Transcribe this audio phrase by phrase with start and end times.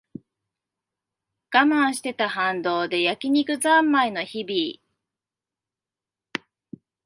[1.51, 6.43] 我慢してた反動で焼き肉ざんまいの日々